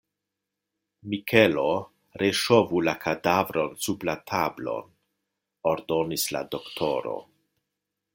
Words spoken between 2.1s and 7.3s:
reŝovu la kadavron sub la tablon, ordonis la doktoro.